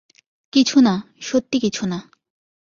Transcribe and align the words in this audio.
কিছুনা, 0.53 0.93
সত্যি 1.21 1.57
কিছুনা। 1.59 1.97